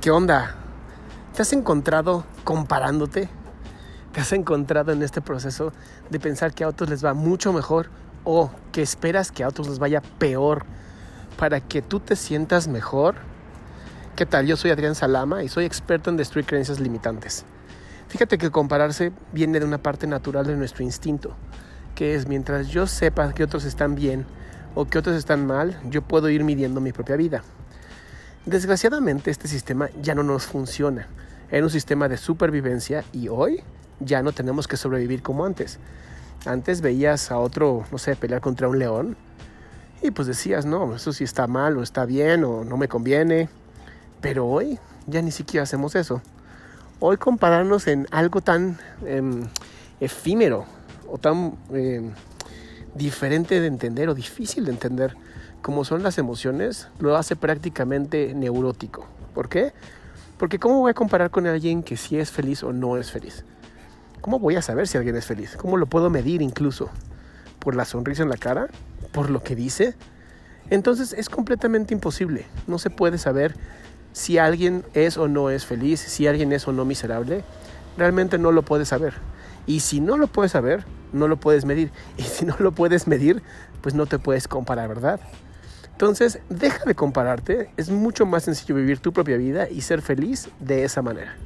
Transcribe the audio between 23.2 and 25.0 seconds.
que otros están bien o que